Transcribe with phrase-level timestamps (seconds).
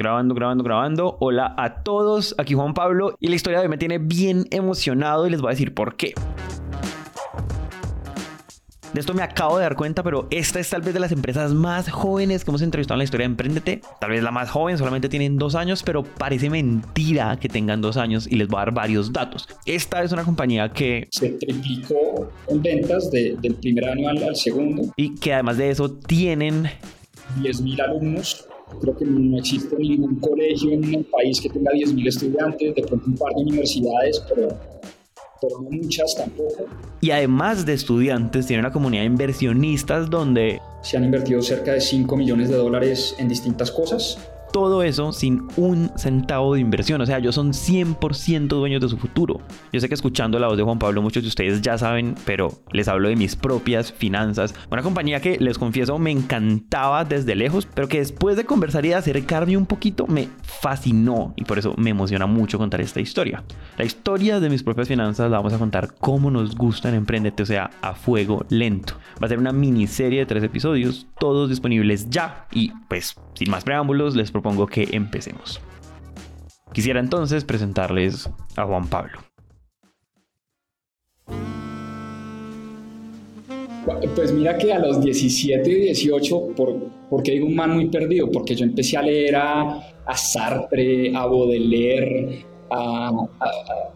[0.00, 1.16] Grabando, grabando, grabando.
[1.18, 5.26] Hola a todos, aquí Juan Pablo y la historia de hoy me tiene bien emocionado
[5.26, 6.14] y les voy a decir por qué.
[8.94, 11.52] De esto me acabo de dar cuenta, pero esta es tal vez de las empresas
[11.52, 13.80] más jóvenes que hemos entrevistado en la historia de Emprendete.
[14.00, 17.96] Tal vez la más joven, solamente tienen dos años, pero parece mentira que tengan dos
[17.96, 19.48] años y les voy a dar varios datos.
[19.66, 24.92] Esta es una compañía que se triplicó en ventas del primer año al, al segundo.
[24.94, 26.68] Y que además de eso tienen
[27.40, 28.48] 10.000 alumnos
[28.80, 33.06] Creo que no existe ningún colegio en el país que tenga 10.000 estudiantes, de pronto
[33.06, 34.48] un par de universidades, pero,
[35.40, 36.66] pero no muchas tampoco.
[37.00, 40.60] Y además de estudiantes, tiene una comunidad de inversionistas donde...
[40.82, 44.18] Se han invertido cerca de 5 millones de dólares en distintas cosas
[44.52, 47.00] todo eso sin un centavo de inversión.
[47.00, 49.40] O sea, ellos son 100% dueños de su futuro.
[49.72, 52.52] Yo sé que escuchando la voz de Juan Pablo muchos de ustedes ya saben, pero
[52.72, 54.54] les hablo de mis propias finanzas.
[54.70, 58.88] Una compañía que les confieso me encantaba desde lejos, pero que después de conversar y
[58.88, 63.44] de acercarme un poquito me fascinó y por eso me emociona mucho contar esta historia.
[63.76, 67.42] La historia de mis propias finanzas la vamos a contar como nos gusta en Emprendete,
[67.42, 68.94] o sea, a fuego lento.
[69.22, 73.64] Va a ser una miniserie de tres episodios, todos disponibles ya y pues sin más
[73.64, 75.60] preámbulos les propongo que empecemos.
[76.72, 79.18] Quisiera entonces presentarles a Juan Pablo.
[84.14, 86.74] Pues mira que a los 17 y 18, por,
[87.10, 89.82] porque digo un man muy perdido, porque yo empecé a leer a,
[90.14, 93.10] Sartre, a Baudelaire, a,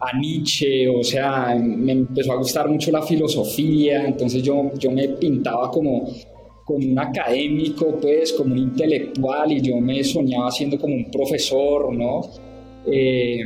[0.01, 5.07] a, Nietzsche, o sea, me empezó a gustar mucho la filosofía, entonces yo, yo me
[5.09, 6.09] pintaba como
[6.65, 11.93] como un académico, pues, como un intelectual, y yo me soñaba siendo como un profesor,
[11.93, 12.21] ¿no?
[12.85, 13.43] Eh,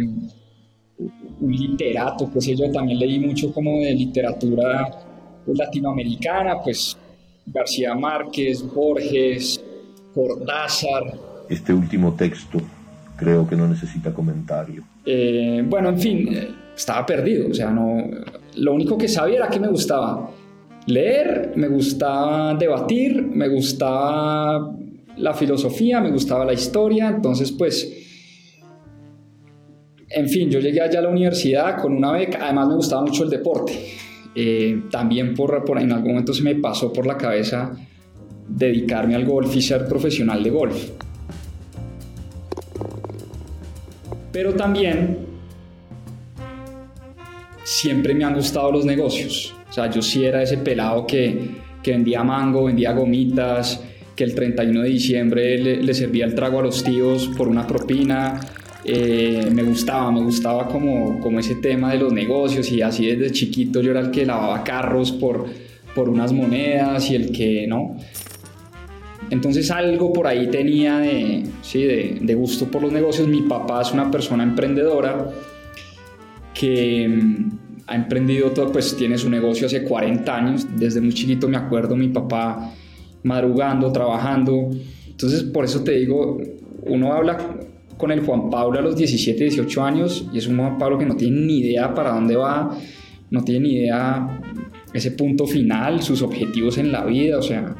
[1.40, 4.90] un literato, pues yo, también leí mucho como de literatura
[5.46, 6.98] latinoamericana, pues
[7.46, 9.64] García Márquez, Borges,
[10.14, 11.14] Cortázar.
[11.50, 12.60] Este último texto
[13.16, 14.84] creo que no necesita comentario.
[15.06, 18.04] Eh, bueno, en fin, eh, estaba perdido, o sea, no,
[18.56, 20.30] lo único que sabía era que me gustaba
[20.88, 24.74] leer, me gustaba debatir, me gustaba
[25.18, 27.94] la filosofía, me gustaba la historia, entonces pues,
[30.10, 33.24] en fin, yo llegué allá a la universidad con una beca, además me gustaba mucho
[33.24, 33.74] el deporte,
[34.34, 37.74] eh, también por, por en algún momento se me pasó por la cabeza
[38.48, 40.90] dedicarme al golf y ser profesional de golf.
[44.32, 45.18] Pero también
[47.64, 49.57] siempre me han gustado los negocios.
[49.78, 51.52] Sea, yo sí era ese pelado que,
[51.84, 53.80] que vendía mango, vendía gomitas,
[54.16, 58.40] que el 31 de diciembre le, servía el trago a los tíos por una propina.
[58.84, 63.32] Eh, me gustaba, me gustaba como, como ese tema de los negocios y así desde
[63.32, 65.46] chiquito yo era el que lavaba carros por,
[65.94, 67.98] por unas monedas y el que no.
[69.30, 73.28] Entonces algo por ahí tenía de, sí, de, de gusto por los negocios.
[73.28, 75.30] Mi papá es una persona emprendedora
[76.56, 77.48] que
[77.88, 81.96] ha emprendido todo, pues tiene su negocio hace 40 años, desde muy chiquito me acuerdo
[81.96, 82.74] mi papá
[83.24, 84.70] madrugando, trabajando,
[85.08, 86.38] entonces por eso te digo,
[86.84, 87.38] uno habla
[87.98, 91.06] con el Juan Pablo a los 17, 18 años y es un Juan Pablo que
[91.06, 92.78] no tiene ni idea para dónde va,
[93.30, 94.42] no tiene ni idea
[94.94, 97.76] ese punto final, sus objetivos en la vida, o sea,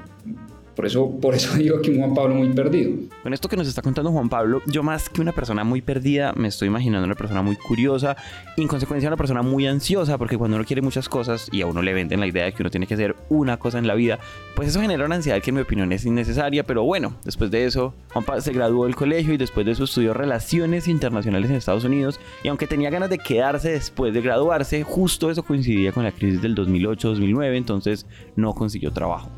[0.78, 2.92] por eso, por eso digo que un Juan Pablo muy perdido.
[3.24, 6.34] Con esto que nos está contando Juan Pablo, yo más que una persona muy perdida,
[6.36, 8.16] me estoy imaginando una persona muy curiosa
[8.56, 11.66] y en consecuencia una persona muy ansiosa, porque cuando uno quiere muchas cosas y a
[11.66, 13.96] uno le venden la idea de que uno tiene que hacer una cosa en la
[13.96, 14.20] vida,
[14.56, 17.66] pues eso genera una ansiedad que en mi opinión es innecesaria, pero bueno, después de
[17.66, 21.56] eso, Juan Pablo se graduó del colegio y después de eso estudió Relaciones Internacionales en
[21.56, 26.04] Estados Unidos y aunque tenía ganas de quedarse después de graduarse, justo eso coincidía con
[26.04, 28.06] la crisis del 2008-2009, entonces
[28.36, 29.32] no consiguió trabajo.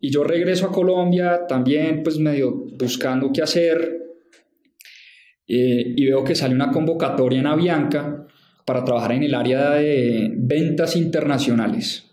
[0.00, 3.98] Y yo regreso a Colombia también, pues medio buscando qué hacer.
[5.46, 8.26] Eh, y veo que sale una convocatoria en Avianca
[8.64, 12.06] para trabajar en el área de ventas internacionales.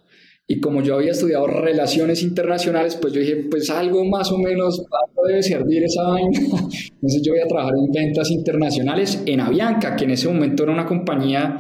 [0.50, 4.82] Y como yo había estudiado relaciones internacionales, pues yo dije, pues algo más o menos
[5.28, 6.40] debe servir esa vaina.
[6.40, 10.72] Entonces yo voy a trabajar en ventas internacionales en Avianca, que en ese momento era
[10.72, 11.58] una compañía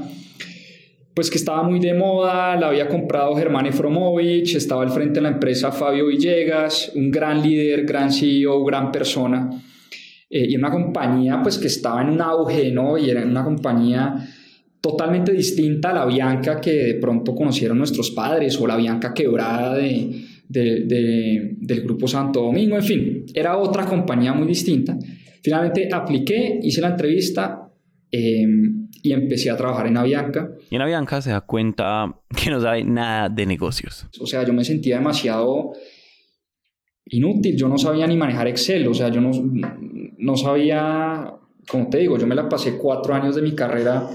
[1.17, 5.21] pues que estaba muy de moda, la había comprado Germán Efromovich, estaba al frente de
[5.21, 9.49] la empresa Fabio Villegas, un gran líder, gran CEO, gran persona,
[10.29, 12.99] eh, y una compañía pues que estaba en un auge, ¿no?
[12.99, 14.13] Y era una compañía
[14.79, 19.73] totalmente distinta a la Bianca que de pronto conocieron nuestros padres o la Bianca quebrada
[19.73, 24.95] de, del Grupo Santo Domingo, en fin, era otra compañía muy distinta.
[25.41, 27.71] Finalmente apliqué, hice la entrevista,
[28.11, 28.45] eh,
[29.03, 30.51] y empecé a trabajar en Avianca.
[30.69, 34.05] Y en Avianca se da cuenta que no sabe nada de negocios.
[34.19, 35.73] O sea, yo me sentía demasiado
[37.05, 39.31] inútil, yo no sabía ni manejar Excel, o sea, yo no,
[40.17, 41.33] no sabía,
[41.69, 44.09] como te digo, yo me la pasé cuatro años de mi carrera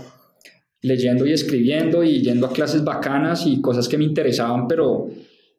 [0.82, 5.08] leyendo y escribiendo y yendo a clases bacanas y cosas que me interesaban, pero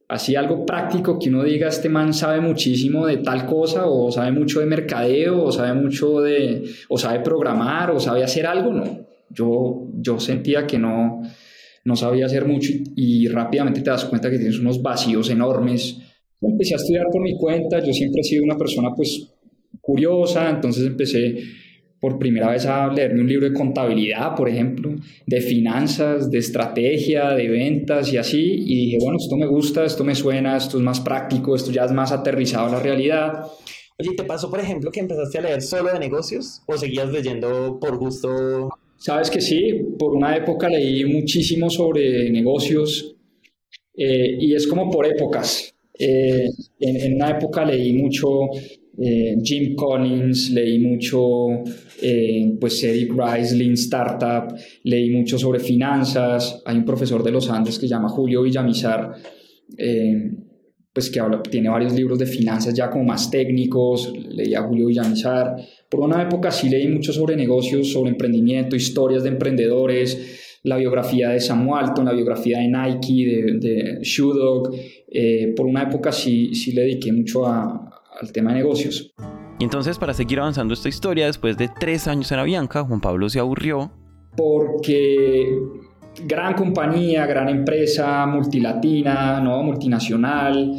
[0.09, 4.31] así algo práctico que uno diga, este man sabe muchísimo de tal cosa, o sabe
[4.31, 9.12] mucho de mercadeo, o sabe mucho de, o sabe programar, o sabe hacer algo, no.
[9.33, 11.21] Yo, yo sentía que no,
[11.83, 15.97] no sabía hacer mucho y, y rápidamente te das cuenta que tienes unos vacíos enormes.
[16.41, 19.33] Empecé a estudiar por mi cuenta, yo siempre he sido una persona pues
[19.81, 21.37] curiosa, entonces empecé
[22.03, 24.93] por primera vez a leerme un libro de contabilidad, por ejemplo,
[25.25, 30.03] de finanzas, de estrategia, de ventas y así, y dije, bueno, esto me gusta, esto
[30.03, 33.45] me suena, esto es más práctico, esto ya es más aterrizado a la realidad.
[33.97, 37.79] Oye, ¿te pasó, por ejemplo, que empezaste a leer solo de negocios o seguías leyendo
[37.79, 38.69] por gusto?
[39.03, 43.17] Sabes que sí, por una época leí muchísimo sobre negocios
[43.97, 45.75] eh, y es como por épocas.
[45.99, 46.47] Eh,
[46.79, 48.29] en, una época leí mucho
[48.97, 51.47] eh, Jim Collins, leí mucho
[52.61, 57.77] pues Eric Rice, Lean Startup, leí mucho sobre finanzas, hay un profesor de los Andes
[57.77, 59.15] que se llama Julio Villamizar,
[60.93, 64.87] pues que habla, tiene varios libros de finanzas ya como más técnicos, leí a Julio
[64.87, 65.55] Villamizar,
[65.89, 71.29] por una época sí leí mucho sobre negocios, sobre emprendimiento, historias de emprendedores, la biografía
[71.29, 74.75] de Sam Walton, la biografía de Nike, de, de Shoe Dog,
[75.55, 79.13] por una época sí, sí le dediqué mucho a, al tema de negocios.
[79.59, 83.29] Y entonces, para seguir avanzando esta historia, después de tres años en Avianca, Juan Pablo
[83.29, 83.91] se aburrió.
[84.35, 85.59] Porque
[86.25, 89.63] gran compañía, gran empresa, multilatina, ¿no?
[89.63, 90.71] multinacional,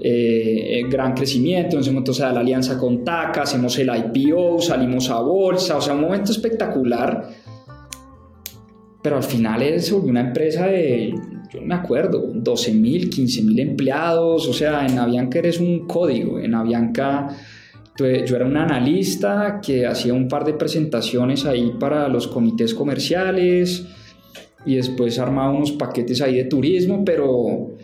[0.00, 1.76] eh, gran crecimiento.
[1.76, 5.76] En ese momento se da la alianza con TACA, hacemos el IPO, salimos a bolsa,
[5.76, 7.28] o sea, un momento espectacular.
[9.02, 11.14] Pero al final es una empresa de
[11.52, 15.86] yo no me acuerdo, 12 mil, 15 mil empleados, o sea, en Avianca eres un
[15.86, 17.28] código, en Avianca
[17.98, 23.86] yo era un analista que hacía un par de presentaciones ahí para los comités comerciales
[24.66, 27.76] y después armaba unos paquetes ahí de turismo, pero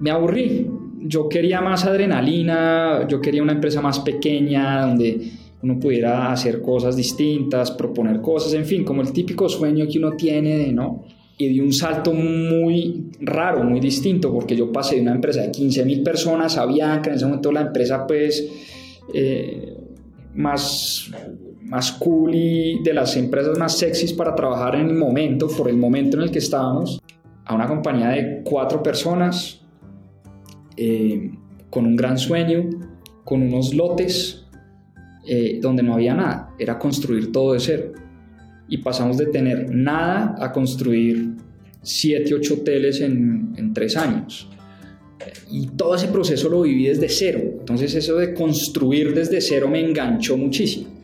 [0.00, 0.66] me aburrí.
[1.00, 5.30] Yo quería más adrenalina, yo quería una empresa más pequeña donde
[5.62, 10.12] uno pudiera hacer cosas distintas, proponer cosas, en fin, como el típico sueño que uno
[10.12, 11.04] tiene, ¿no?
[11.38, 15.52] y di un salto muy raro, muy distinto, porque yo pasé de una empresa de
[15.52, 18.44] 15 mil personas a Bianca, en ese momento la empresa pues
[19.14, 19.76] eh,
[20.34, 21.12] más,
[21.68, 25.76] más cool y de las empresas más sexys para trabajar en el momento, por el
[25.76, 27.00] momento en el que estábamos,
[27.44, 29.60] a una compañía de cuatro personas,
[30.76, 31.30] eh,
[31.70, 32.68] con un gran sueño,
[33.24, 34.46] con unos lotes
[35.26, 37.92] eh, donde no había nada, era construir todo de cero
[38.68, 41.36] y pasamos de tener nada a construir
[41.82, 44.48] 7, 8 hoteles en, 3 años.
[45.50, 47.40] Y todo ese proceso lo viví desde cero.
[47.58, 50.97] Entonces eso de construir desde cero me enganchó muchísimo.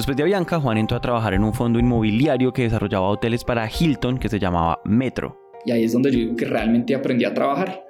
[0.00, 3.68] Después de Avianca, Juan entró a trabajar en un fondo inmobiliario que desarrollaba hoteles para
[3.68, 5.36] Hilton que se llamaba Metro.
[5.66, 7.84] Y ahí es donde yo digo que realmente aprendí a trabajar.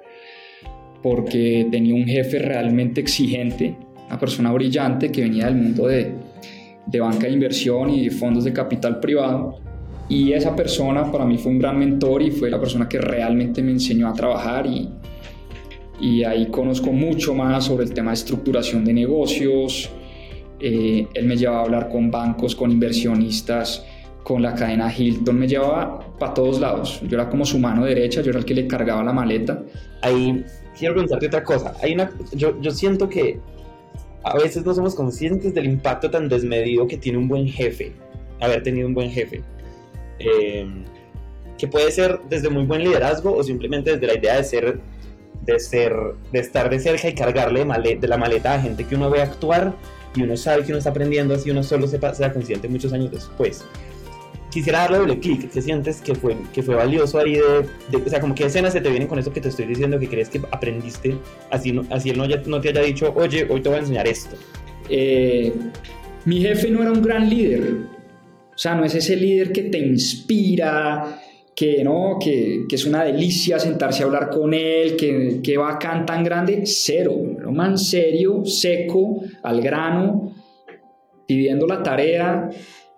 [1.01, 3.77] Porque tenía un jefe realmente exigente,
[4.07, 6.13] una persona brillante que venía del mundo de,
[6.85, 9.61] de banca de inversión y fondos de capital privado.
[10.09, 13.63] Y esa persona para mí fue un gran mentor y fue la persona que realmente
[13.63, 14.89] me enseñó a trabajar y,
[16.01, 19.89] y ahí conozco mucho más sobre el tema de estructuración de negocios.
[20.61, 23.85] Eh, él me llevaba a hablar con bancos, con inversionistas,
[24.23, 27.01] con la cadena Hilton, me llevaba para todos lados.
[27.07, 29.63] Yo era como su mano derecha, yo era el que le cargaba la maleta.
[30.01, 30.45] Ahí
[30.77, 31.73] quiero preguntarte otra cosa.
[31.81, 33.39] Hay una, yo, yo siento que
[34.23, 37.93] a veces no somos conscientes del impacto tan desmedido que tiene un buen jefe,
[38.39, 39.41] haber tenido un buen jefe.
[40.19, 40.67] Eh,
[41.57, 44.79] que puede ser desde muy buen liderazgo o simplemente desde la idea de ser,
[45.43, 45.93] de ser,
[46.31, 49.75] de estar de cerca y cargarle de, la maleta a gente que uno ve actuar
[50.15, 53.11] y uno sabe que uno está aprendiendo así uno solo se sea consciente muchos años
[53.11, 53.63] después
[54.51, 55.49] quisiera darle doble clic.
[55.49, 58.81] ¿Qué sientes que fue, que fue valioso ahí de, O sea, como qué escenas se
[58.81, 61.17] te vienen con eso que te estoy diciendo que crees que aprendiste,
[61.49, 64.35] así, así él no, no, te haya dicho, oye, hoy te voy a enseñar esto?
[64.89, 65.53] Eh,
[66.25, 67.77] mi jefe no era un gran líder.
[68.53, 71.20] O sea, no es ese líder que te inspira,
[71.61, 72.17] que, ¿no?
[72.19, 76.63] que, que es una delicia sentarse a hablar con él, que, que bacán tan grande.
[76.65, 77.13] Cero.
[77.13, 80.33] Un man serio, seco, al grano,
[81.27, 82.49] pidiendo la tarea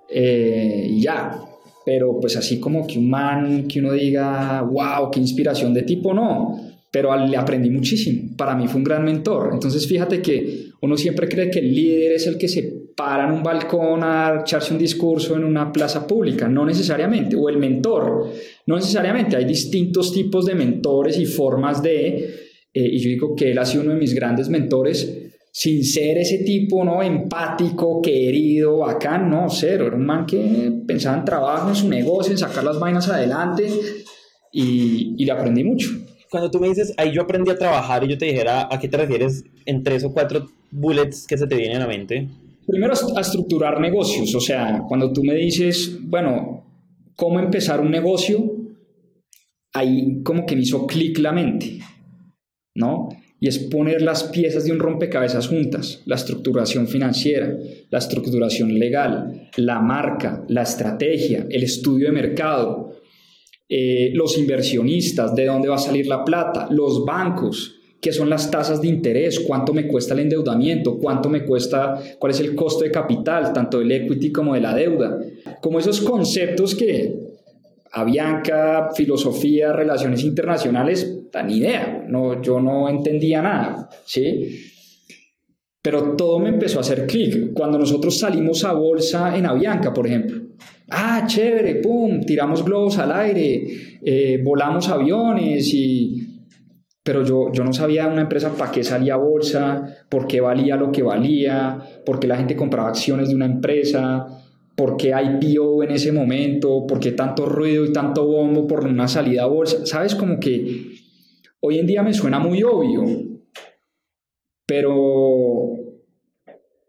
[0.07, 1.41] eh, y ya.
[1.85, 6.13] Pero pues así como que un man, que uno diga, wow, qué inspiración de tipo,
[6.13, 6.57] no.
[6.89, 8.33] pero le aprendí muchísimo.
[8.37, 9.49] Para mí fue un gran mentor.
[9.51, 13.31] Entonces fíjate que uno siempre cree que el líder es el que se para en
[13.31, 18.29] un balcón a echarse un discurso en una plaza pública, no necesariamente, o el mentor,
[18.65, 19.35] no necesariamente.
[19.35, 22.15] Hay distintos tipos de mentores y formas de,
[22.73, 26.17] eh, y yo digo que él ha sido uno de mis grandes mentores sin ser
[26.17, 27.03] ese tipo, ¿no?
[27.03, 29.85] Empático, querido, bacán, no, cero.
[29.87, 33.67] Era un man que pensaba en trabajo, en su negocio, en sacar las vainas adelante
[34.51, 35.89] y, y le aprendí mucho.
[36.31, 38.87] Cuando tú me dices, ahí yo aprendí a trabajar y yo te dijera, ¿a qué
[38.87, 42.27] te refieres en tres o cuatro bullets que se te vienen a la mente?
[42.65, 46.65] Primero a estructurar negocios, o sea, cuando tú me dices, bueno,
[47.15, 48.39] ¿cómo empezar un negocio?
[49.73, 51.79] Ahí como que me hizo clic la mente,
[52.75, 53.09] ¿no?
[53.43, 57.53] y es poner las piezas de un rompecabezas juntas, la estructuración financiera,
[57.89, 62.93] la estructuración legal, la marca, la estrategia, el estudio de mercado,
[63.67, 68.51] eh, los inversionistas, de dónde va a salir la plata, los bancos, qué son las
[68.51, 72.83] tasas de interés, cuánto me cuesta el endeudamiento, cuánto me cuesta, cuál es el costo
[72.83, 75.17] de capital, tanto del equity como de la deuda,
[75.61, 77.15] como esos conceptos que
[77.93, 84.69] Avianca, filosofía, relaciones internacionales, ni idea, no, yo no entendía nada, ¿sí?
[85.81, 87.53] Pero todo me empezó a hacer clic.
[87.53, 90.41] Cuando nosotros salimos a bolsa en Avianca, por ejemplo,
[90.89, 93.65] ah, chévere, pum, tiramos globos al aire,
[94.03, 96.22] eh, volamos aviones y...
[97.03, 100.91] Pero yo, yo no sabía una empresa para qué salía bolsa, por qué valía lo
[100.91, 104.25] que valía, por qué la gente compraba acciones de una empresa,
[104.75, 109.07] por qué IPO en ese momento, por qué tanto ruido y tanto bombo por una
[109.07, 109.85] salida a bolsa.
[109.85, 110.93] Sabes, como que
[111.59, 113.03] hoy en día me suena muy obvio,
[114.65, 115.73] pero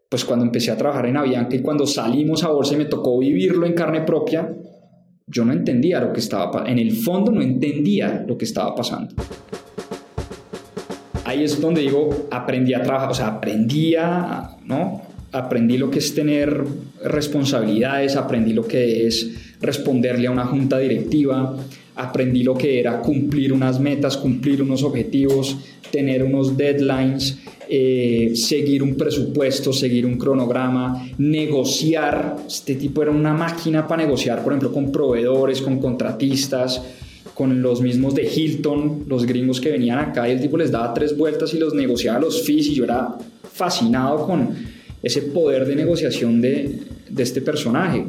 [0.09, 3.19] pues cuando empecé a trabajar en Avianca y cuando salimos a bolsa y me tocó
[3.19, 4.55] vivirlo en carne propia,
[5.27, 6.63] yo no entendía lo que estaba.
[6.69, 9.13] En el fondo no entendía lo que estaba pasando.
[11.25, 15.01] Ahí es donde digo, aprendí a trabajar, o sea, aprendí a, ¿no?
[15.35, 16.63] aprendí lo que es tener
[17.03, 21.57] responsabilidades, aprendí lo que es responderle a una junta directiva,
[21.95, 25.57] aprendí lo que era cumplir unas metas, cumplir unos objetivos,
[25.91, 32.37] tener unos deadlines, eh, seguir un presupuesto, seguir un cronograma, negociar.
[32.47, 36.81] Este tipo era una máquina para negociar, por ejemplo, con proveedores, con contratistas,
[37.35, 40.93] con los mismos de Hilton, los gringos que venían acá y el tipo les daba
[40.93, 43.15] tres vueltas y los negociaba los fees y yo era
[43.53, 44.49] fascinado con
[45.03, 48.05] ese poder de negociación de, de este personaje.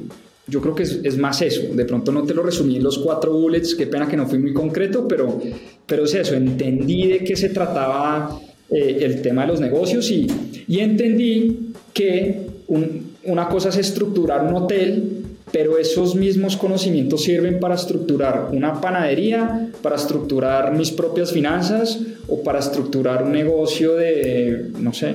[0.47, 1.62] Yo creo que es, es, más eso.
[1.75, 4.38] De pronto no te lo resumí en los cuatro bullets, qué pena que no fui
[4.38, 5.40] muy concreto, pero,
[5.85, 6.37] pero es eso.
[6.37, 8.40] Entendí de qué se trataba
[8.71, 10.28] eh, el tema de los negocios y,
[10.68, 17.61] y entendí que un, una cosa es estructurar un hotel, pero esos mismos conocimientos sirven
[17.61, 24.71] para estructurar una panadería, para estructurar mis propias finanzas o para estructurar un negocio de,
[24.79, 25.15] no sé,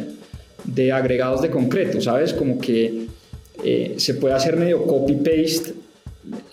[0.64, 2.34] de agregados de concreto, ¿sabes?
[2.34, 3.08] Como que
[3.64, 5.74] eh, se puede hacer medio copy-paste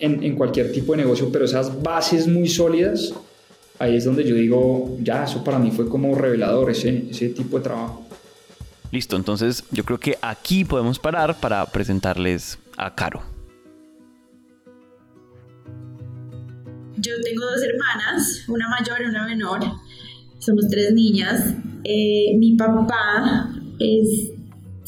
[0.01, 3.15] en, en, cualquier tipo de negocio, pero esas bases muy sólidas,
[3.79, 7.59] ahí es donde yo digo, ya, eso para mí fue como revelador, ese, ese tipo
[7.59, 8.05] de trabajo.
[8.91, 13.38] Listo, entonces yo creo que aquí podemos parar para presentarles a Caro.
[17.01, 19.61] Yo tengo dos hermanas, una mayor y una menor.
[20.39, 21.55] Somos tres niñas.
[21.85, 23.51] Eh, mi papá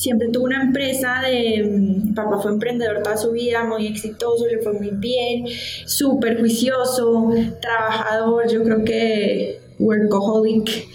[0.01, 4.59] siempre tuvo una empresa de, mm, papá fue emprendedor toda su vida, muy exitoso, le
[4.59, 5.45] fue muy bien,
[5.87, 10.89] súper juicioso, trabajador, yo creo que workaholic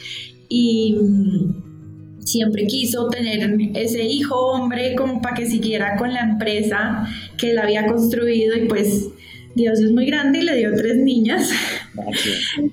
[0.49, 7.07] y mm, siempre quiso tener ese hijo hombre como para que siguiera con la empresa
[7.37, 9.09] que él había construido y pues
[9.55, 11.49] Dios es muy grande y le dio tres niñas.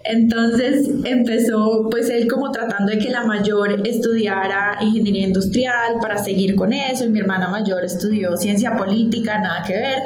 [0.04, 6.56] Entonces empezó pues él como tratando de que la mayor estudiara ingeniería industrial para seguir
[6.56, 10.02] con eso y mi hermana mayor estudió ciencia política, nada que ver.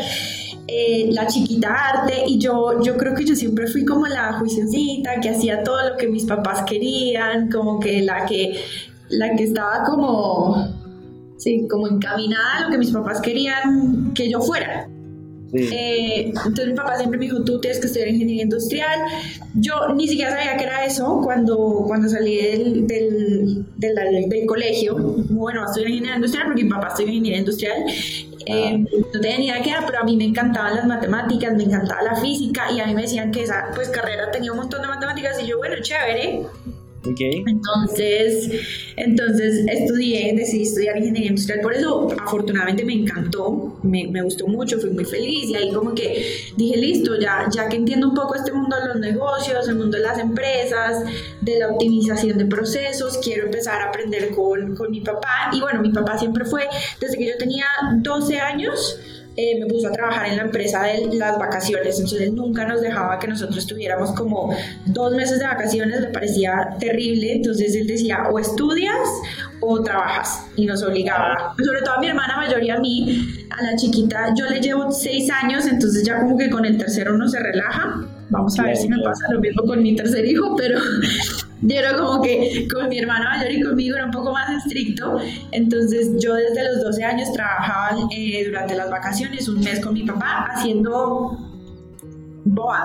[0.69, 5.21] Eh, la chiquita arte y yo, yo creo que yo siempre fui como la juiciosita
[5.21, 8.61] que hacía todo lo que mis papás querían, como que la que,
[9.09, 10.57] la que estaba como,
[11.39, 14.89] sí, como encaminada a lo que mis papás querían que yo fuera.
[15.53, 19.01] Eh, entonces mi papá siempre me dijo, tú tienes que estudiar ingeniería industrial.
[19.55, 24.97] Yo ni siquiera sabía qué era eso cuando, cuando salí del, del, del, colegio.
[25.31, 27.85] Bueno, estudiar ingeniería industrial porque mi papá estudia ingeniería industrial.
[28.49, 28.99] Eh, ah.
[29.13, 32.03] no tenía ni idea qué era, pero a mí me encantaban las matemáticas, me encantaba
[32.03, 34.89] la física y a mí me decían que esa pues, carrera tenía un montón de
[34.89, 36.43] matemáticas y yo, bueno, chévere,
[37.47, 38.51] Entonces,
[38.97, 44.79] entonces estudié, decidí estudiar ingeniería industrial, por eso afortunadamente me encantó, me, me, gustó mucho,
[44.79, 48.35] fui muy feliz y ahí como que dije, listo, ya, ya que entiendo un poco
[48.35, 51.05] este mundo de los negocios, el mundo de las empresas,
[51.41, 55.81] de la optimización de procesos, quiero empezar a aprender con, con mi papá y bueno,
[55.81, 56.65] mi papá siempre fue,
[57.01, 58.99] desde que yo tenía 12 años,
[59.37, 63.19] eh, me puso a trabajar en la empresa de las vacaciones, entonces nunca nos dejaba
[63.19, 64.51] que nosotros tuviéramos como
[64.87, 68.97] dos meses de vacaciones, le parecía terrible, entonces él decía o estudias
[69.61, 73.63] o trabajas y nos obligaba, sobre todo a mi hermana mayor y a mí, a
[73.63, 77.29] la chiquita, yo le llevo seis años, entonces ya como que con el tercero uno
[77.29, 80.79] se relaja, vamos a ver si me pasa lo mismo con mi tercer hijo, pero
[81.63, 85.19] yo era como que con mi hermana mayor y conmigo era un poco más estricto.
[85.53, 90.05] Entonces yo desde los 12 años trabajaba eh, durante las vacaciones un mes con mi
[90.05, 91.56] papá haciendo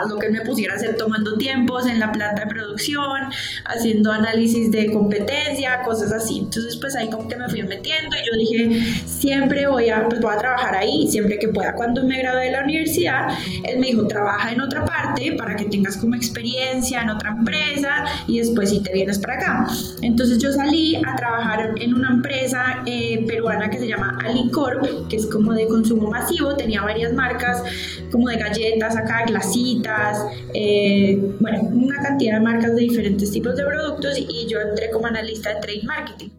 [0.08, 3.30] lo que me pusiera a hacer tomando tiempos en la planta de producción,
[3.66, 6.40] haciendo análisis de competencia, cosas así.
[6.40, 10.22] Entonces, pues ahí como que me fui metiendo y yo dije, siempre voy a, pues
[10.22, 11.74] voy a trabajar ahí, siempre que pueda.
[11.76, 13.30] Cuando me gradué de la universidad,
[13.64, 18.06] él me dijo, trabaja en otra parte para que tengas como experiencia en otra empresa
[18.28, 19.68] y después si te vienes para acá.
[20.02, 25.18] Entonces yo salí a trabajar en una empresa eh, peruana que se llama Alicorp, que
[25.18, 27.64] es como de consumo masivo, tenía varias marcas
[28.12, 33.64] como de galletas acá, glacitas, eh, bueno, una cantidad de marcas de diferentes tipos de
[33.64, 36.30] productos y yo entré como analista de trade marketing.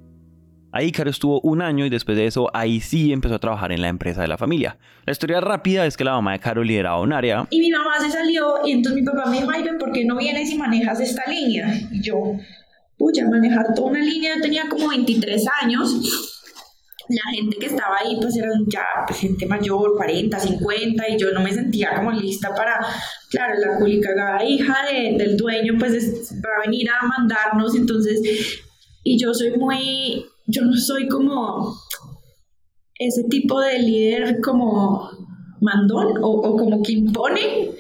[0.75, 3.83] Ahí Caro estuvo un año y después de eso ahí sí empezó a trabajar en
[3.83, 4.79] la empresa de la familia.
[5.05, 7.47] La historia rápida es que la mamá de Caro lideraba un área.
[7.51, 10.17] Y mi mamá se salió y entonces mi papá me dijo, ay, ¿por qué no
[10.17, 11.75] vienes y manejas esta línea?
[11.91, 12.37] Y yo,
[12.97, 16.42] pucha, manejar toda una línea, yo tenía como 23 años
[17.13, 21.41] la gente que estaba ahí pues eran ya gente mayor, 40, 50 y yo no
[21.41, 22.79] me sentía como lista para,
[23.31, 28.21] claro, la culicagada hija del dueño pues va a venir a mandarnos, entonces,
[29.05, 31.77] y yo soy muy, yo no soy como
[32.99, 35.11] ese tipo de líder como
[35.61, 37.71] mandón o, o como que impone,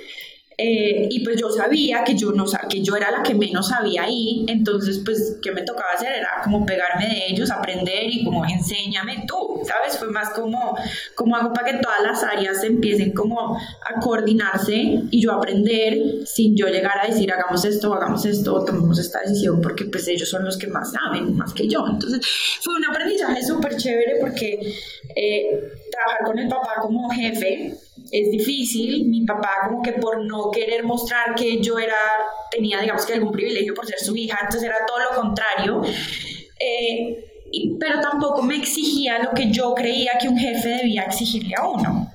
[0.65, 4.05] eh, y pues yo sabía que yo, no, que yo era la que menos sabía
[4.05, 6.13] ahí, entonces pues ¿qué me tocaba hacer?
[6.13, 9.99] Era como pegarme de ellos, aprender y como enséñame tú, ¿sabes?
[9.99, 10.77] Fue más como,
[11.17, 16.57] como hago para que todas las áreas empiecen como a coordinarse y yo aprender sin
[16.57, 20.45] yo llegar a decir hagamos esto, hagamos esto, tomemos esta decisión, porque pues ellos son
[20.45, 21.85] los que más saben, más que yo.
[21.91, 22.25] Entonces
[22.61, 24.61] fue un aprendizaje súper chévere porque
[25.17, 27.75] eh, trabajar con el papá como jefe
[28.13, 29.07] es difícil.
[29.09, 31.97] Mi papá como que por no querer mostrar que yo era,
[32.51, 35.83] tenía digamos que algún privilegio por ser su hija, entonces era todo lo contrario.
[36.61, 37.25] Eh,
[37.81, 42.09] pero tampoco me exigía lo que yo creía que un jefe debía exigirle a uno.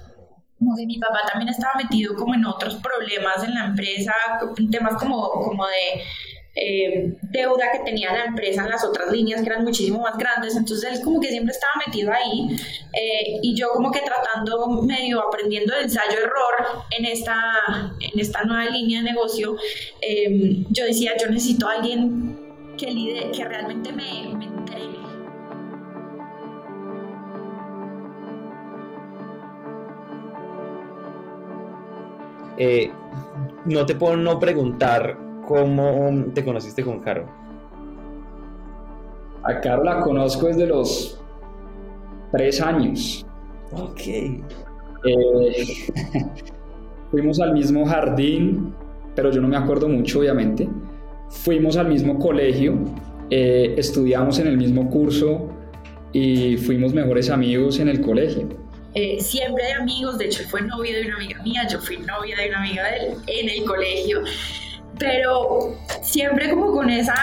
[0.58, 4.14] Como que mi papá también estaba metido como en otros problemas en la empresa,
[4.72, 6.02] temas como, como de
[6.60, 10.56] eh, deuda que tenía la empresa en las otras líneas que eran muchísimo más grandes,
[10.56, 12.48] entonces él como que siempre estaba metido ahí
[12.94, 17.36] eh, y yo como que tratando medio aprendiendo de ensayo-error en esta,
[18.00, 19.56] en esta nueva línea de negocio,
[20.02, 22.40] eh, yo decía yo necesito a alguien
[22.76, 24.98] que, lidere, que realmente me, entregue.
[33.66, 37.26] no te puedo no preguntar ¿Cómo te conociste con Caro?
[39.44, 41.22] A Caro la conozco desde los
[42.34, 43.26] tres años.
[43.72, 44.02] Ok.
[45.06, 45.88] Eh,
[47.12, 48.74] fuimos al mismo jardín,
[49.16, 50.68] pero yo no me acuerdo mucho, obviamente.
[51.30, 52.78] Fuimos al mismo colegio,
[53.30, 55.48] eh, estudiamos en el mismo curso
[56.12, 58.50] y fuimos mejores amigos en el colegio.
[58.96, 62.36] Eh, siempre de amigos, de hecho fue novio de una amiga mía, yo fui novia
[62.38, 64.24] de una amiga de él en el colegio
[65.00, 67.16] pero siempre como con esa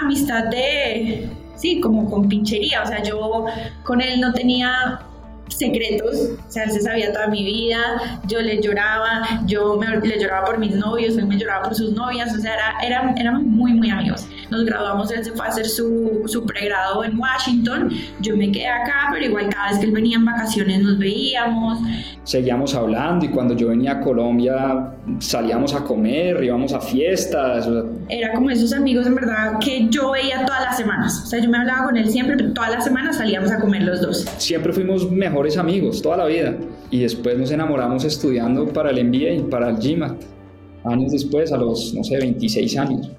[0.00, 3.46] amistad de, sí, como con pinchería, o sea, yo
[3.82, 5.00] con él no tenía
[5.48, 7.78] secretos, o sea, él se sabía toda mi vida,
[8.26, 12.34] yo le lloraba, yo le lloraba por mis novios, él me lloraba por sus novias,
[12.34, 14.26] o sea, era, éramos muy, muy amigos.
[14.50, 18.68] Nos graduamos, él se fue a hacer su, su pregrado en Washington, yo me quedé
[18.68, 21.78] acá, pero igual cada vez que él venía en vacaciones nos veíamos.
[22.24, 27.68] Seguíamos hablando y cuando yo venía a Colombia salíamos a comer, íbamos a fiestas.
[28.08, 31.48] Era como esos amigos en verdad que yo veía todas las semanas, o sea, yo
[31.48, 34.26] me hablaba con él siempre, pero todas las semanas salíamos a comer los dos.
[34.38, 36.54] Siempre fuimos mejor amigos toda la vida.
[36.90, 40.22] Y después nos enamoramos estudiando para el MBA y para el GMAT.
[40.84, 43.10] Años después, a los, no sé, 26 años.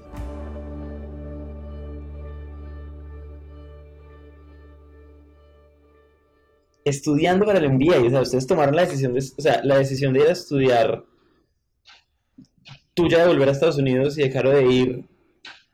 [6.88, 10.12] Estudiando para el MBA, o sea, ustedes tomaron la decisión de, o sea, la decisión
[10.12, 11.04] de ir a estudiar
[12.94, 15.04] tuya de volver a Estados Unidos y de Caro de ir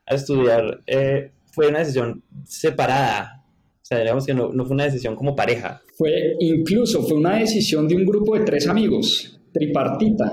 [0.07, 3.45] a estudiar eh, fue una decisión separada.
[3.77, 5.81] O sea, digamos que no, no fue una decisión como pareja.
[5.97, 10.33] Fue incluso, fue una decisión de un grupo de tres amigos, tripartita.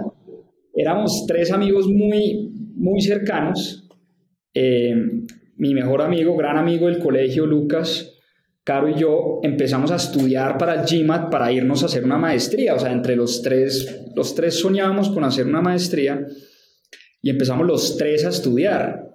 [0.73, 3.87] Éramos tres amigos muy, muy cercanos.
[4.53, 4.95] Eh,
[5.57, 8.11] mi mejor amigo, gran amigo del colegio, Lucas,
[8.63, 12.76] Caro y yo empezamos a estudiar para el GMAT para irnos a hacer una maestría.
[12.76, 16.28] O sea, entre los tres, los tres soñábamos con hacer una maestría
[17.21, 19.11] y empezamos los tres a estudiar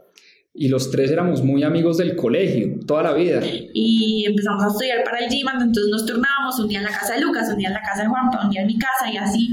[0.58, 3.40] y los tres éramos muy amigos del colegio, toda la vida.
[3.74, 7.14] Y empezamos a estudiar para el GMAT, entonces nos turnábamos un día en la casa
[7.14, 9.16] de Lucas, un día en la casa de Juanpa, un día en mi casa y
[9.18, 9.50] así,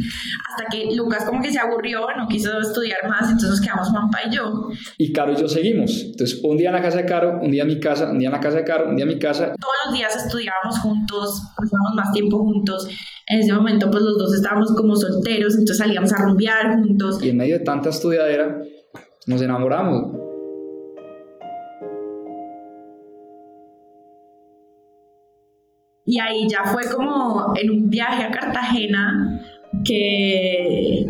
[0.50, 4.20] hasta que Lucas como que se aburrió, no quiso estudiar más, entonces nos quedamos Juanpa
[4.26, 4.70] y yo.
[4.98, 6.04] Y Caro y yo seguimos.
[6.04, 8.30] Entonces, un día en la casa de Caro, un día en mi casa, un día
[8.30, 9.54] en la casa de Caro, un día en mi casa.
[9.60, 12.88] Todos los días estudiábamos juntos, pasábamos más tiempo juntos.
[13.28, 17.22] En ese momento, pues los dos estábamos como solteros, entonces salíamos a rumbear juntos.
[17.22, 18.62] Y en medio de tanta estudiadera,
[19.28, 20.23] nos enamoramos.
[26.06, 29.42] Y ahí ya fue como en un viaje a Cartagena
[29.86, 31.06] que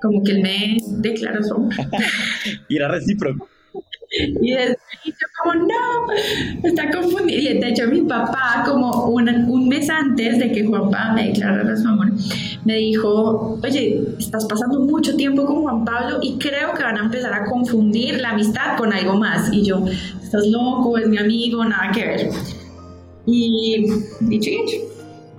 [0.00, 1.72] como que él me declaró su amor.
[2.68, 3.48] y era recíproco.
[4.40, 7.38] Y desde ahí yo como, no, está confundido.
[7.38, 11.76] Y de hecho mi papá, como un, un mes antes de que Juan me declarara
[11.76, 12.08] su amor,
[12.64, 17.04] me dijo, oye, estás pasando mucho tiempo con Juan Pablo y creo que van a
[17.04, 19.52] empezar a confundir la amistad con algo más.
[19.52, 19.84] Y yo,
[20.22, 22.30] estás loco, es mi amigo, nada que ver.
[23.30, 23.86] Y
[24.20, 24.76] dicho y hecho.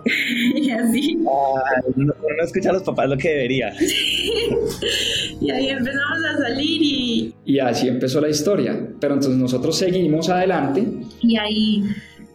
[0.56, 1.17] y así.
[1.19, 3.73] Ay, no, no escucha a los papás lo que debería.
[5.41, 7.34] y ahí empezamos a salir y...
[7.45, 8.80] Y así empezó la historia.
[8.99, 10.86] Pero entonces nosotros seguimos adelante.
[11.21, 11.84] Y ahí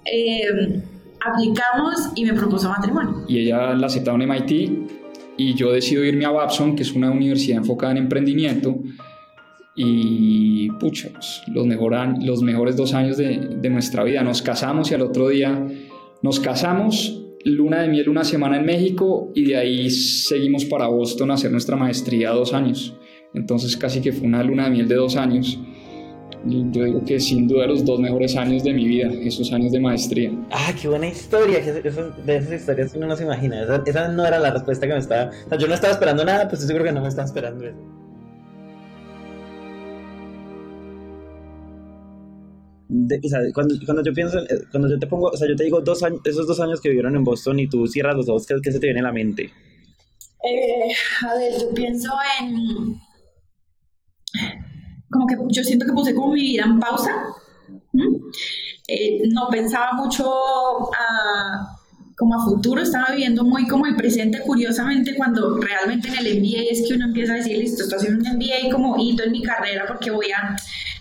[0.05, 0.83] eh,
[1.25, 3.25] aplicamos y me propuso matrimonio.
[3.29, 4.73] Y ella la aceptaba en MIT
[5.37, 8.77] y yo decido irme a Babson, que es una universidad enfocada en emprendimiento.
[9.77, 11.11] Y pucha,
[11.49, 14.23] los, mejor, los mejores dos años de, de nuestra vida.
[14.23, 15.67] Nos casamos y al otro día
[16.23, 21.31] nos casamos luna de miel una semana en México y de ahí seguimos para Boston
[21.31, 22.97] a hacer nuestra maestría dos años.
[23.35, 25.59] Entonces casi que fue una luna de miel de dos años.
[26.47, 29.73] Y yo digo que sin duda los dos mejores años de mi vida, esos años
[29.73, 30.31] de maestría.
[30.51, 31.59] Ah, qué buena historia.
[31.61, 33.63] de esas historias uno no se imagina.
[33.63, 35.31] Esa, esa, no era la respuesta que me estaba...
[35.31, 37.67] O sea, yo no estaba esperando nada, pues yo creo que no me estaba esperando
[37.67, 38.04] eso.
[43.55, 44.39] Cuando, cuando, yo pienso,
[44.71, 46.91] cuando yo te pongo, o sea, yo te digo dos años, esos dos años que
[46.91, 49.45] vivieron en Boston y tú cierras los ojos, ¿qué, se te viene a la mente?
[49.45, 50.93] Eh,
[51.27, 53.01] a ver, yo pienso en.
[55.11, 57.11] Como que yo siento que puse como mi vida en pausa.
[58.87, 60.31] Eh, no pensaba mucho
[60.93, 61.79] a,
[62.19, 66.65] como a futuro, estaba viviendo muy como el presente, curiosamente, cuando realmente en el MBA
[66.71, 69.43] es que uno empieza a decir, listo, estoy haciendo un MBA como hito en mi
[69.43, 70.55] carrera porque voy a.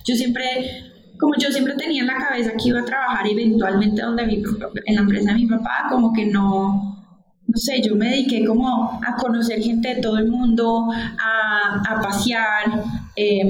[0.05, 0.92] Yo siempre
[1.23, 5.01] como yo siempre tenía en la cabeza que iba a trabajar eventualmente donde en la
[5.01, 7.01] empresa de mi papá, como que no,
[7.47, 12.01] no sé, yo me dediqué como a conocer gente de todo el mundo, a, a
[12.01, 12.83] pasear,
[13.15, 13.41] eh,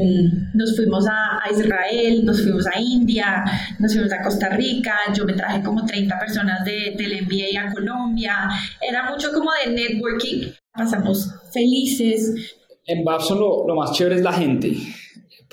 [0.53, 3.43] nos fuimos a, a, Israel, nos fuimos a India,
[3.79, 7.73] nos fuimos a Costa Rica, yo me traje como 30 personas de, del MBA a
[7.73, 8.49] Colombia,
[8.87, 12.55] era mucho como de networking, pasamos felices.
[12.85, 14.77] En Babson lo, lo más chévere es la gente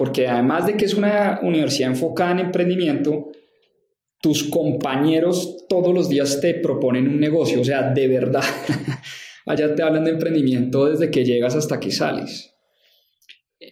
[0.00, 3.32] porque además de que es una universidad enfocada en emprendimiento,
[4.22, 8.42] tus compañeros todos los días te proponen un negocio, o sea, de verdad,
[9.46, 12.54] allá te hablan de emprendimiento desde que llegas hasta que sales.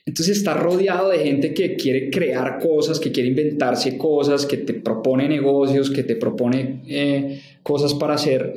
[0.05, 4.75] Entonces estás rodeado de gente que quiere crear cosas, que quiere inventarse cosas, que te
[4.75, 8.55] propone negocios, que te propone eh, cosas para hacer.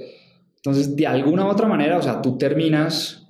[0.57, 3.20] Entonces, de alguna u otra manera, o sea, tú terminas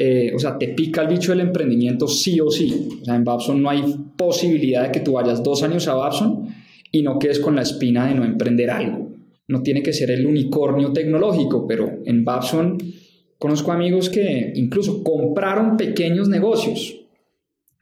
[0.00, 2.88] eh, o sea, te pica el bicho del emprendimiento sí o sí.
[3.02, 3.82] O sea, en Babson no hay
[4.16, 6.46] posibilidad de que tú vayas dos años a Babson
[6.92, 9.08] y no quedes con la espina de no emprender algo.
[9.48, 12.78] No tiene que ser el unicornio tecnológico, pero en Babson
[13.40, 16.96] conozco amigos que incluso compraron pequeños negocios.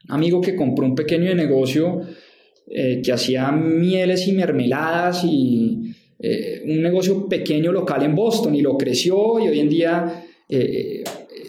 [0.09, 2.00] Amigo que compró un pequeño negocio
[2.66, 8.62] eh, que hacía mieles y mermeladas y eh, un negocio pequeño local en Boston y
[8.62, 10.22] lo creció y hoy en día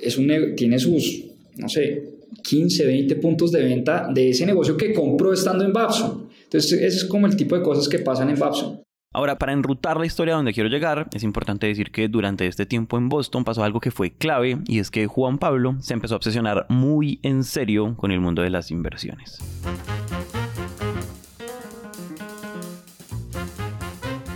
[0.04, 1.26] es un, tiene sus,
[1.58, 6.30] no sé, 15, 20 puntos de venta de ese negocio que compró estando en Babson.
[6.44, 8.82] Entonces, ese es como el tipo de cosas que pasan en Babson.
[9.14, 12.98] Ahora, para enrutar la historia donde quiero llegar, es importante decir que durante este tiempo
[12.98, 16.18] en Boston pasó algo que fue clave y es que Juan Pablo se empezó a
[16.18, 19.40] obsesionar muy en serio con el mundo de las inversiones.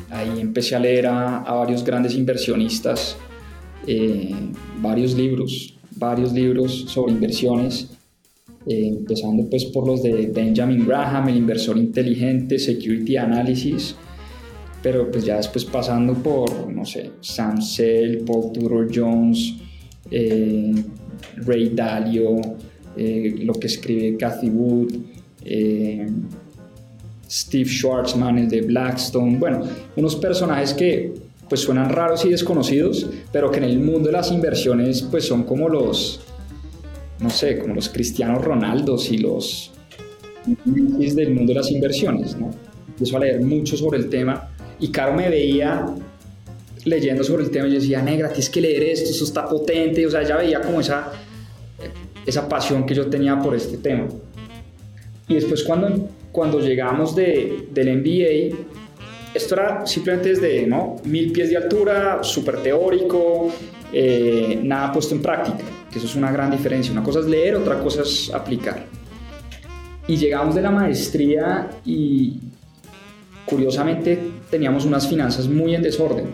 [0.10, 3.17] Ahí empecé a leer a, a varios grandes inversionistas
[3.88, 4.32] eh,
[4.82, 7.89] varios libros, varios libros sobre inversiones
[8.67, 13.96] eh, empezando pues por los de Benjamin Graham, el inversor inteligente, Security Analysis,
[14.84, 19.56] pero pues ya después pasando por, no sé, Sam Sell, Paul Tudor Jones,
[20.12, 20.74] eh,
[21.38, 22.39] Ray Dalio,
[22.96, 24.94] lo que escribe Cathy Wood,
[27.28, 29.63] Steve Schwarzman, el de Blackstone, bueno,
[29.96, 31.13] unos personajes que
[31.52, 35.44] pues suenan raros y desconocidos, pero que en el mundo de las inversiones pues son
[35.44, 36.22] como los,
[37.20, 39.74] no sé, como los cristianos Ronaldos y los
[40.46, 42.52] del mundo de las inversiones, ¿no?
[42.88, 45.88] Empezó a leer mucho sobre el tema y Caro me veía
[46.86, 50.08] leyendo sobre el tema y yo decía, negra, tienes que leer esto, eso está potente,
[50.08, 51.12] o sea, ya veía como esa,
[52.26, 54.08] esa pasión que yo tenía por este tema.
[55.28, 58.56] Y después cuando, cuando llegamos de, del MBA,
[59.34, 60.98] esto era simplemente desde ¿no?
[61.06, 63.50] mil pies de altura, súper teórico,
[63.94, 66.91] eh, nada puesto en práctica, que eso es una gran diferencia.
[66.91, 68.86] Una cosa es leer, otra cosa es aplicar.
[70.08, 72.39] Y llegamos de la maestría y
[73.46, 76.26] curiosamente teníamos unas finanzas muy en desorden.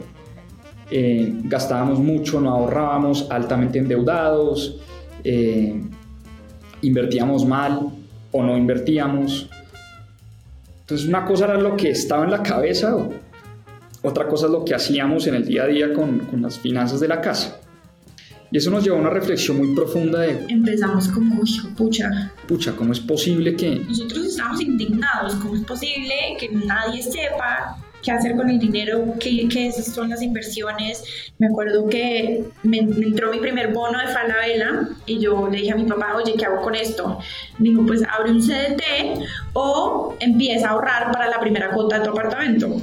[0.90, 4.80] Eh, gastábamos mucho, no ahorrábamos, altamente endeudados,
[5.24, 5.82] eh,
[6.82, 7.90] invertíamos mal
[8.32, 9.50] o no invertíamos.
[10.88, 12.96] Entonces una cosa era lo que estaba en la cabeza,
[14.04, 17.02] otra cosa es lo que hacíamos en el día a día con, con las finanzas
[17.02, 17.60] de la casa.
[18.50, 20.46] Y eso nos llevó a una reflexión muy profunda de...
[20.48, 21.42] Empezamos como,
[21.76, 22.32] pucha.
[22.48, 23.80] Pucha, ¿cómo es posible que...
[23.80, 29.48] Nosotros estamos indignados, ¿cómo es posible que nadie sepa qué hacer con el dinero, qué,
[29.48, 31.04] qué son las inversiones.
[31.38, 35.76] Me acuerdo que me, entró mi primer bono de Falabella y yo le dije a
[35.76, 37.20] mi papá, oye, ¿qué hago con esto?
[37.60, 42.06] Me dijo, pues abre un CDT o empieza a ahorrar para la primera cuota de
[42.06, 42.82] tu apartamento.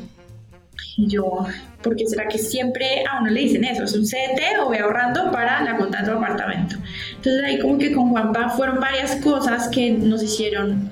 [0.96, 1.44] Y yo,
[1.82, 3.82] ¿por qué será que siempre a uno le dicen eso?
[3.82, 6.76] ¿Es un CDT o voy ahorrando para la cuota de tu apartamento?
[7.16, 10.90] Entonces ahí como que con Juanpa fueron varias cosas que nos hicieron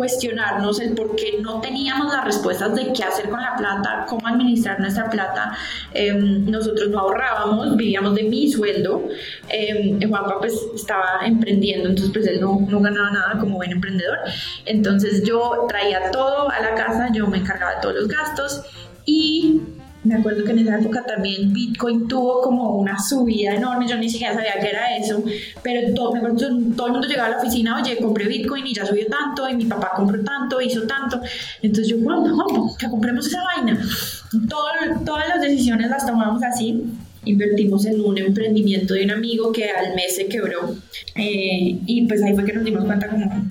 [0.00, 4.26] cuestionarnos el por qué no teníamos las respuestas de qué hacer con la plata, cómo
[4.26, 5.54] administrar nuestra plata.
[5.92, 9.06] Em, nosotros no ahorrábamos, vivíamos de mi sueldo.
[9.50, 14.20] Eh, Juanpa pues estaba emprendiendo, entonces pues él no, no ganaba nada como buen emprendedor.
[14.64, 18.62] Entonces yo traía todo a la casa, yo me encargaba de todos los gastos
[19.04, 19.60] y
[20.02, 24.08] me acuerdo que en esa época también Bitcoin tuvo como una subida enorme, yo ni
[24.08, 25.22] siquiera sabía qué era eso,
[25.62, 26.38] pero todo, me acuerdo,
[26.74, 29.56] todo el mundo llegaba a la oficina, oye, compré Bitcoin y ya subió tanto, y
[29.56, 31.20] mi papá compró tanto, hizo tanto,
[31.60, 33.78] entonces yo, bueno, vamos, que compremos esa vaina.
[34.48, 36.82] todas las decisiones las tomamos así,
[37.26, 40.76] invertimos en un emprendimiento de un amigo que al mes se quebró,
[41.14, 43.50] eh, y pues ahí fue que nos dimos cuenta como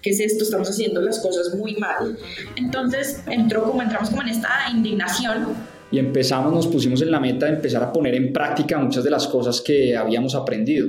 [0.00, 0.42] ¿qué es esto?
[0.44, 2.18] Estamos haciendo las cosas muy mal.
[2.56, 5.46] Entonces entró como entramos como en esta indignación
[5.92, 9.10] y empezamos, nos pusimos en la meta de empezar a poner en práctica muchas de
[9.10, 10.88] las cosas que habíamos aprendido.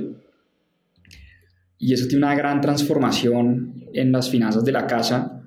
[1.78, 5.42] Y eso tiene una gran transformación en las finanzas de la casa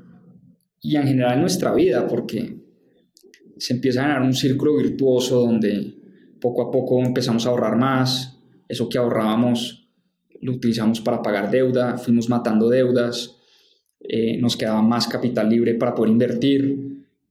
[0.79, 2.55] y en general en nuestra vida, porque
[3.57, 5.95] se empieza a generar un círculo virtuoso donde
[6.39, 9.89] poco a poco empezamos a ahorrar más, eso que ahorrábamos
[10.39, 13.37] lo utilizamos para pagar deuda, fuimos matando deudas,
[13.99, 16.86] eh, nos quedaba más capital libre para poder invertir,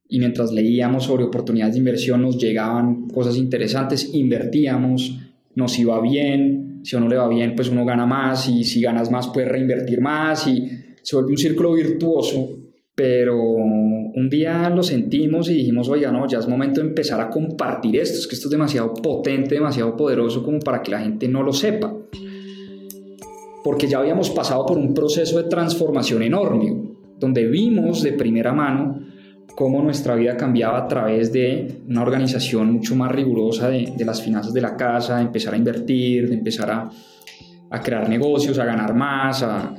[0.09, 5.19] y mientras leíamos sobre oportunidades de inversión nos llegaban cosas interesantes, invertíamos,
[5.55, 8.81] nos iba bien, si a uno le va bien pues uno gana más y si
[8.81, 10.69] ganas más puedes reinvertir más y
[11.03, 12.59] se vuelve un círculo virtuoso,
[12.95, 17.29] pero un día lo sentimos y dijimos, oiga, no, ya es momento de empezar a
[17.29, 21.29] compartir esto, es que esto es demasiado potente, demasiado poderoso como para que la gente
[21.29, 21.95] no lo sepa.
[23.63, 26.75] Porque ya habíamos pasado por un proceso de transformación enorme,
[27.21, 29.01] donde vimos de primera mano
[29.55, 34.53] cómo nuestra vida cambiaba a través de una organización mucho más rigurosa de, las finanzas
[34.53, 36.91] de la casa, de empezar a invertir, de empezar a,
[37.83, 39.75] crear negocios, a ganar más, a,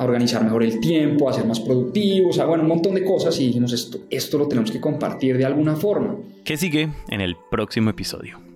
[0.00, 3.46] organizar mejor el tiempo, a ser más productivos, a bueno, un montón de cosas y
[3.46, 6.16] dijimos esto, esto lo tenemos que compartir de alguna forma.
[6.44, 8.47] ¿Qué sigue en el próximo episodio?